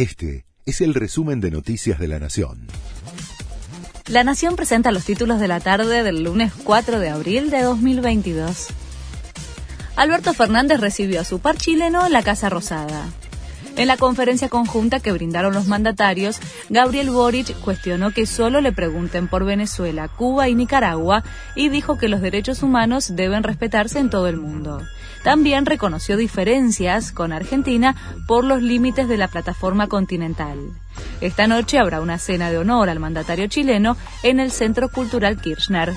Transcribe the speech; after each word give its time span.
Este 0.00 0.46
es 0.64 0.80
el 0.80 0.94
resumen 0.94 1.42
de 1.42 1.50
Noticias 1.50 1.98
de 1.98 2.08
la 2.08 2.18
Nación. 2.18 2.68
La 4.06 4.24
Nación 4.24 4.56
presenta 4.56 4.92
los 4.92 5.04
títulos 5.04 5.38
de 5.40 5.46
la 5.46 5.60
tarde 5.60 6.02
del 6.02 6.24
lunes 6.24 6.54
4 6.64 7.00
de 7.00 7.10
abril 7.10 7.50
de 7.50 7.60
2022. 7.60 8.68
Alberto 9.96 10.32
Fernández 10.32 10.80
recibió 10.80 11.20
a 11.20 11.24
su 11.24 11.40
par 11.40 11.58
chileno 11.58 12.06
en 12.06 12.12
la 12.12 12.22
Casa 12.22 12.48
Rosada. 12.48 13.10
En 13.80 13.86
la 13.86 13.96
conferencia 13.96 14.50
conjunta 14.50 15.00
que 15.00 15.10
brindaron 15.10 15.54
los 15.54 15.66
mandatarios, 15.66 16.38
Gabriel 16.68 17.08
Boric 17.08 17.58
cuestionó 17.60 18.10
que 18.10 18.26
solo 18.26 18.60
le 18.60 18.72
pregunten 18.72 19.26
por 19.26 19.46
Venezuela, 19.46 20.06
Cuba 20.06 20.50
y 20.50 20.54
Nicaragua 20.54 21.24
y 21.54 21.70
dijo 21.70 21.96
que 21.96 22.10
los 22.10 22.20
derechos 22.20 22.62
humanos 22.62 23.16
deben 23.16 23.42
respetarse 23.42 23.98
en 23.98 24.10
todo 24.10 24.26
el 24.26 24.36
mundo. 24.36 24.82
También 25.24 25.64
reconoció 25.64 26.18
diferencias 26.18 27.10
con 27.10 27.32
Argentina 27.32 27.96
por 28.28 28.44
los 28.44 28.60
límites 28.60 29.08
de 29.08 29.16
la 29.16 29.28
plataforma 29.28 29.86
continental. 29.86 30.58
Esta 31.22 31.46
noche 31.46 31.78
habrá 31.78 32.02
una 32.02 32.18
cena 32.18 32.50
de 32.50 32.58
honor 32.58 32.90
al 32.90 33.00
mandatario 33.00 33.46
chileno 33.46 33.96
en 34.22 34.40
el 34.40 34.50
Centro 34.50 34.90
Cultural 34.90 35.40
Kirchner. 35.40 35.94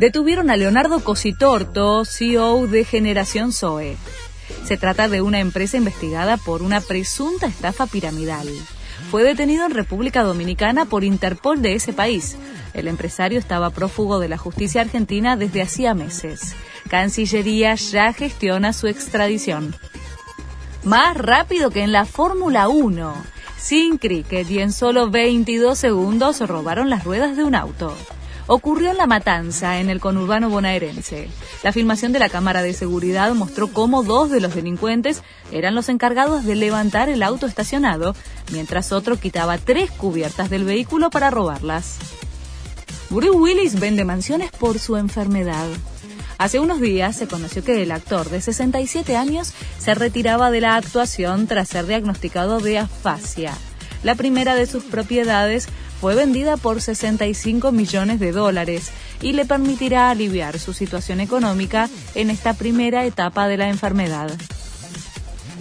Detuvieron 0.00 0.50
a 0.50 0.56
Leonardo 0.56 0.98
Cositorto, 1.04 2.04
CEO 2.04 2.66
de 2.66 2.84
Generación 2.84 3.52
Zoe. 3.52 3.96
Se 4.64 4.76
trata 4.76 5.08
de 5.08 5.22
una 5.22 5.40
empresa 5.40 5.76
investigada 5.76 6.36
por 6.36 6.62
una 6.62 6.80
presunta 6.80 7.46
estafa 7.46 7.86
piramidal. 7.86 8.48
Fue 9.10 9.22
detenido 9.22 9.66
en 9.66 9.72
República 9.72 10.22
Dominicana 10.22 10.84
por 10.86 11.04
Interpol 11.04 11.62
de 11.62 11.74
ese 11.74 11.92
país. 11.92 12.36
El 12.72 12.88
empresario 12.88 13.38
estaba 13.38 13.70
prófugo 13.70 14.18
de 14.18 14.28
la 14.28 14.38
justicia 14.38 14.80
argentina 14.80 15.36
desde 15.36 15.62
hacía 15.62 15.94
meses. 15.94 16.54
Cancillería 16.88 17.74
ya 17.74 18.12
gestiona 18.12 18.72
su 18.72 18.86
extradición. 18.86 19.74
Más 20.82 21.16
rápido 21.16 21.70
que 21.70 21.82
en 21.82 21.92
la 21.92 22.04
Fórmula 22.04 22.68
1. 22.68 23.14
Sin 23.58 23.98
cricket 23.98 24.50
y 24.50 24.58
en 24.58 24.72
solo 24.72 25.10
22 25.10 25.78
segundos 25.78 26.40
robaron 26.40 26.90
las 26.90 27.04
ruedas 27.04 27.36
de 27.36 27.44
un 27.44 27.54
auto 27.54 27.96
ocurrió 28.46 28.90
en 28.90 28.96
La 28.96 29.06
Matanza, 29.06 29.80
en 29.80 29.90
el 29.90 30.00
conurbano 30.00 30.50
bonaerense. 30.50 31.28
La 31.62 31.72
filmación 31.72 32.12
de 32.12 32.18
la 32.18 32.28
cámara 32.28 32.62
de 32.62 32.72
seguridad 32.72 33.32
mostró 33.34 33.68
cómo 33.68 34.02
dos 34.02 34.30
de 34.30 34.40
los 34.40 34.54
delincuentes 34.54 35.22
eran 35.50 35.74
los 35.74 35.88
encargados 35.88 36.44
de 36.44 36.54
levantar 36.54 37.08
el 37.08 37.22
auto 37.22 37.46
estacionado, 37.46 38.14
mientras 38.52 38.92
otro 38.92 39.18
quitaba 39.18 39.58
tres 39.58 39.90
cubiertas 39.90 40.50
del 40.50 40.64
vehículo 40.64 41.10
para 41.10 41.30
robarlas. 41.30 41.98
Bruce 43.10 43.30
Willis 43.30 43.78
vende 43.78 44.04
mansiones 44.04 44.50
por 44.50 44.78
su 44.78 44.96
enfermedad. 44.96 45.66
Hace 46.36 46.58
unos 46.58 46.80
días 46.80 47.16
se 47.16 47.28
conoció 47.28 47.62
que 47.62 47.82
el 47.82 47.92
actor 47.92 48.28
de 48.28 48.40
67 48.40 49.16
años 49.16 49.52
se 49.78 49.94
retiraba 49.94 50.50
de 50.50 50.60
la 50.60 50.74
actuación 50.74 51.46
tras 51.46 51.68
ser 51.68 51.86
diagnosticado 51.86 52.58
de 52.60 52.78
afasia. 52.78 53.52
La 54.02 54.16
primera 54.16 54.54
de 54.54 54.66
sus 54.66 54.84
propiedades 54.84 55.68
fue 56.00 56.14
vendida 56.14 56.56
por 56.56 56.80
65 56.80 57.72
millones 57.72 58.20
de 58.20 58.32
dólares 58.32 58.90
y 59.20 59.32
le 59.32 59.44
permitirá 59.44 60.10
aliviar 60.10 60.58
su 60.58 60.72
situación 60.72 61.20
económica 61.20 61.88
en 62.14 62.30
esta 62.30 62.54
primera 62.54 63.04
etapa 63.04 63.48
de 63.48 63.56
la 63.56 63.68
enfermedad. 63.68 64.30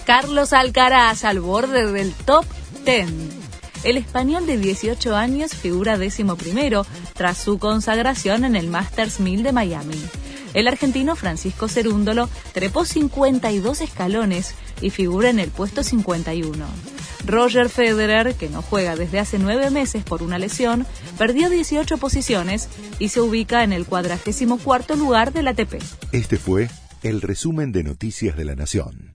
Carlos 0.06 0.52
Alcaraz 0.52 1.23
al 1.23 1.40
borde 1.40 1.92
del 1.92 2.14
top 2.14 2.45
10. 2.86 3.08
El 3.84 3.98
español 3.98 4.45
de 4.45 4.58
18 4.58 5.16
años 5.16 5.53
figura 5.53 5.98
décimo 5.98 6.36
primero 6.36 6.86
tras 7.14 7.38
su 7.38 7.59
consagración 7.59 8.45
en 8.45 8.56
el 8.56 8.68
Masters 8.68 9.20
1000 9.20 9.44
de 9.44 9.52
Miami. 9.52 10.02
El 10.54 10.68
argentino 10.68 11.16
Francisco 11.16 11.68
Cerúndolo 11.68 12.30
trepó 12.54 12.86
52 12.86 13.82
escalones 13.82 14.56
y 14.82 14.90
figura 14.90 15.30
en 15.30 15.40
el 15.40 15.50
puesto 15.50 15.84
51. 15.84 16.66
Roger 17.26 17.70
Federer, 17.70 18.36
que 18.36 18.50
no 18.50 18.62
juega 18.62 18.96
desde 18.96 19.20
hace 19.20 19.40
nueve 19.40 19.70
meses 19.70 20.04
por 20.04 20.24
una 20.24 20.38
lesión, 20.38 20.86
perdió 21.18 21.50
18 21.50 21.98
posiciones 21.98 22.70
y 23.00 23.09
se 23.09 23.22
ubica 23.22 23.64
en 23.64 23.74
el 23.74 23.86
cuadragésimo 23.86 24.58
cuarto 24.58 24.96
lugar 24.96 25.31
del 25.31 25.47
ATP. 25.47 25.81
Este 26.12 26.38
fue 26.38 26.70
el 27.02 27.22
resumen 27.22 27.72
de 27.72 27.84
Noticias 27.84 28.35
de 28.35 28.46
la 28.46 28.56
Nación. 28.56 29.12